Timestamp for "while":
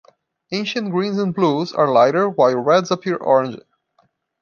2.27-2.55